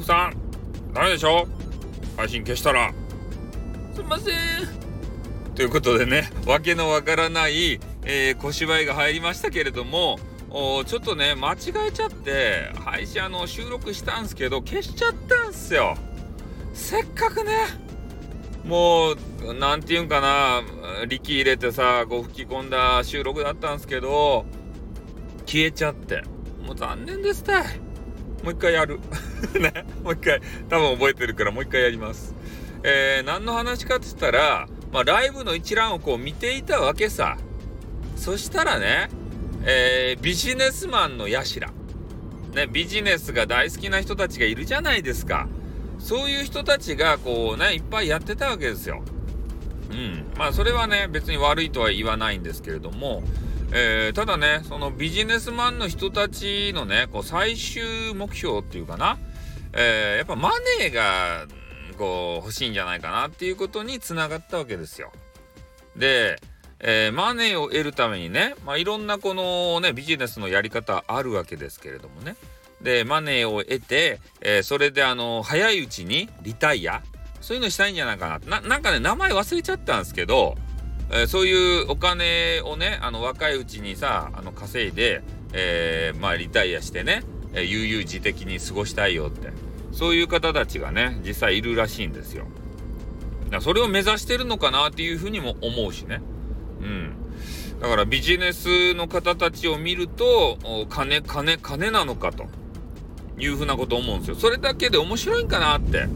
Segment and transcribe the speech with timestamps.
[0.00, 1.46] フさん、ダメでしょ
[2.16, 2.92] 配信消したら。
[3.94, 4.34] すいません。
[5.54, 10.18] ということでね、わけのわからない、えー、小芝居が入りましたけれども、
[10.86, 15.96] ちょっとね、間違えちゃって、配信あの、収録したんすけど、消しちゃったんすよ。
[16.72, 17.52] せっかくね、
[18.64, 20.62] もう、なんていうんかな、
[21.06, 24.44] 力入れてさ、こう吹き込んだ収録だったんすけど、
[25.46, 26.22] 消えちゃって。
[26.64, 27.85] もう残念ですたい。
[28.42, 29.00] もう一回やる。
[29.58, 29.84] ね。
[30.02, 32.34] もう一回、多分覚えてるからもう一回やります。
[32.82, 37.36] えー、何の話かって言ったら、まあ、ライブの一覧をこう見ていたわけさ。
[38.16, 39.08] そしたらね、
[39.64, 41.70] えー、ビジネスマンのやしら。
[42.54, 45.48] ね、ビジネスが大好きな人たちがいるじゃないですか。
[45.98, 49.02] そういう人たちがこうね、いっぱいやってたわけですよ。
[49.90, 50.24] うん。
[50.38, 53.22] まあそれはね、別に悪いとは言わないんですけれども、
[53.72, 59.18] えー、ただね、そのビジネスマンの人たちのね、こう最終目標っていうかな、
[59.72, 61.46] えー、やっぱマネーが
[61.98, 65.12] こう欲しいんじゃないかなっていうことにつながったわけですよ。
[65.96, 66.40] で、
[66.80, 72.36] えー、マネーを得るためにね、まあ、いろんなこのね、ビジネスのやり方あるわけですけれどもね。
[72.82, 77.02] で、マネーを得て、えー、それであの、早いうちにリタイア
[77.40, 78.60] そういうのしたいんじゃないかな。
[78.60, 80.56] な、なんかね、名前忘れちゃったんですけど、
[81.10, 89.50] えー、そういうお金をね、あの、若いうちにさ、あの、稼いで、えー、まあ、リタイアしてね、えー、悠々自適に過ごしたいよって。
[89.92, 92.46] そういう方たちがね、実際いるらしいんですよ。
[93.50, 96.20] だそれを目指してるのかなっていうふうにも思うしね。
[96.80, 97.14] うん。
[97.80, 102.46] だからビジネスの方たちを見ると、金、金、金なのかと
[103.38, 104.36] いうふうなこと思うんですよ。
[104.36, 106.08] それだけで面白いんかなって。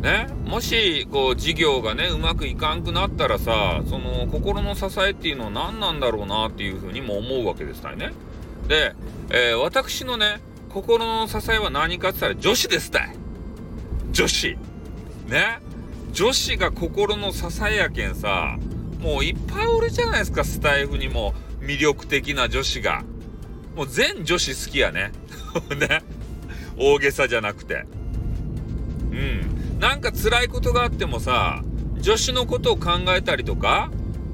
[0.00, 8.12] ね、もしこう事業がねうまくいかんくなったらさその心の支えっていうのは何なんだろうなっていうふうにも思うわけですたいね。
[8.68, 8.94] で、
[9.30, 13.16] えー、私のね心の支えは何かって言ったら女子ですたい。
[14.12, 14.56] 女子。
[15.26, 15.58] ね。
[16.12, 18.56] 女子が心の支えやけんさ
[19.00, 23.02] もういっぱいおるじゃないですかスタイフにも魅力的な女子が。
[23.74, 25.12] もう全女子好きやね。
[25.76, 26.02] ね。
[26.76, 27.84] 大げさじゃなくて。
[29.12, 29.47] うん。
[29.78, 31.62] なんか辛いことがあってもさ、
[32.02, 33.90] 助手のことを考えたりとか、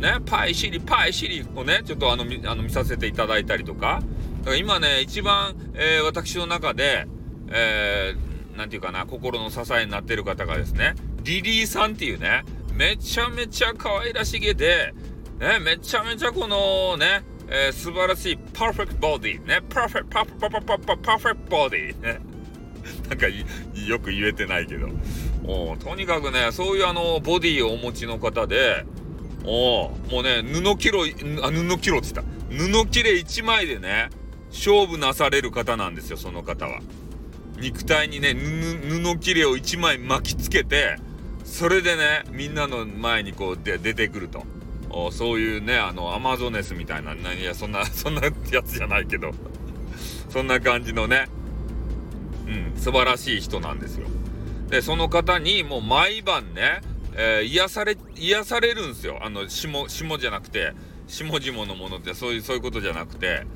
[0.00, 4.02] ね、パイシリ、パイシリをね、ちょっとあの、あの見させていただいたりとか、
[4.40, 7.06] だから今ね、一番、えー、私の中で、
[7.48, 14.94] えー、なんていうかな、心の支えになってる方がですね、リリーさんっていうね、めちゃめちゃ可愛らしげで、
[15.38, 22.35] ね、めちゃめちゃこのね、えー、素晴らしいパーフェクトボディ、ね、パーフェクト、パーフェクト、パーフェクト、パーフェクトボディ、ね。
[23.08, 24.88] なんかよく言えてないけど。
[25.44, 28.84] おとにかくね、そういうあの、ボディをお持ちの方で、
[29.44, 31.04] おもうね、布キロ、
[31.42, 32.82] あ、布キロって言った。
[32.82, 34.10] 布切れ1枚でね、
[34.50, 36.80] 勝負なされる方なんですよ、その方は。
[37.58, 40.96] 肉体にね、布切れを1枚巻きつけて、
[41.44, 44.44] それでね、みんなの前にこうで出てくると。
[44.90, 49.32] おそういうね、あの、アマゾネスみたいな、いや、そんな、 そんなやつじゃないけど、
[50.30, 51.26] そんな感じのね、
[52.46, 54.06] うん、素晴らしい人なんですよ。
[54.68, 56.80] で、その方にもう毎晩ね、
[57.14, 59.18] えー、癒され、癒されるんですよ。
[59.22, 60.72] あの、下、下じゃなくて、
[61.08, 63.46] 下々のものってそういう、そういうことじゃなくて、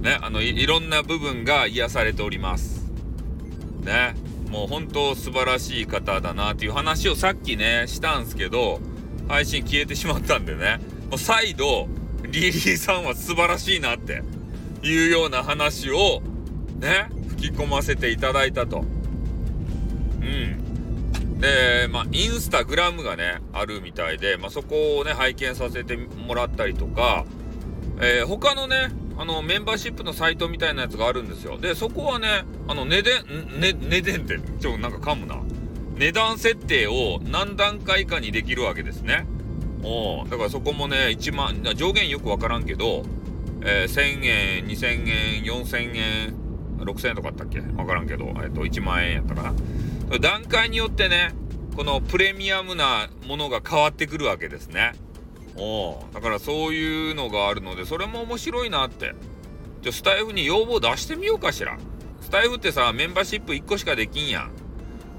[0.00, 2.90] ね、あのい、いろんな部分が癒されております。
[3.82, 4.14] ね、
[4.48, 8.80] もう本当素晴らしい方だなっていう話をさっきね、したんすけど、
[9.28, 10.80] 配信消えてしまったんでね、
[11.10, 11.88] もう再度、
[12.22, 14.22] リリーさんは素晴らしいなって
[14.82, 16.22] いうような話を、
[16.80, 17.08] ね、
[17.50, 18.84] き込ませていただいたと。
[20.20, 21.40] うん。
[21.40, 27.24] で、まあ、インスタグラムがね、あるみたいで、まあ、そこをね、拝見させてもらったりとか、
[28.00, 31.58] えー、他のね、あの、メンバーシップのサイトみたいなやつがあるんですよ。
[31.58, 33.24] で、そこはね、あの、値段、
[33.60, 35.40] ね、値段って、ちょ、なんか噛むな。
[35.96, 39.26] 値段設定を何段階かにできるわけですね。
[39.84, 43.04] おだからそこもね、1万、上限よくわからんけど、
[43.62, 46.41] えー、1000円、2000円、4000円、
[46.84, 47.60] 6000円とかあったっけ？
[47.76, 50.18] わからんけど、えっと、1万円やったかな。
[50.18, 51.32] 段階によってね、
[51.76, 54.92] このプレミアムなものが変わってくるわけですね。
[55.56, 59.14] おだからそういうのがあるので、それも面白いなって。
[59.82, 61.78] じゃスタイフに要望出してみようかしら。
[62.20, 64.50] スタイフってさ、メンバーシップ1個しかできんやん。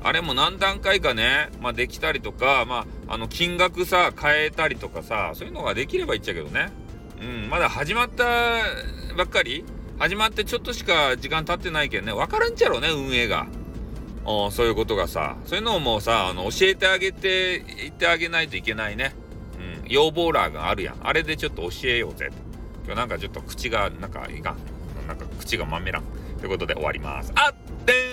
[0.04, 6.72] あれも何段階かね、まあできたりとか、まあ、あの、金額さ、変えたりとかさ、そういうのができればいいっちゃけどね。
[7.22, 8.24] うん、まだ始まった
[9.16, 9.64] ばっかり？
[10.04, 13.48] 始まってちょっとしか時間経ってないけどね、わからんちゃろうね、運営が。
[14.26, 19.16] おそういうことがさ、そういうのをもうさ、あの、教えてあげて、言ってあげないといけないね。
[19.86, 20.98] うん、要望欄があるやん。
[21.08, 22.32] あれでちょっと教えようぜ。
[22.84, 24.58] 今日なんかちょっと口が、なんかいかん。
[25.08, 26.04] なんか口がまめらん。
[26.38, 27.32] ということで終わります。
[27.36, 27.54] あっ
[27.86, 28.13] てー